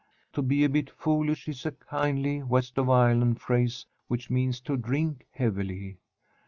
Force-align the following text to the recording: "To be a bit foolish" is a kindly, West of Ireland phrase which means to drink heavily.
"To 0.33 0.41
be 0.41 0.63
a 0.63 0.67
bit 0.69 0.89
foolish" 0.89 1.47
is 1.47 1.63
a 1.63 1.71
kindly, 1.73 2.41
West 2.41 2.79
of 2.79 2.89
Ireland 2.89 3.39
phrase 3.39 3.85
which 4.07 4.31
means 4.31 4.59
to 4.61 4.75
drink 4.75 5.27
heavily. 5.29 5.99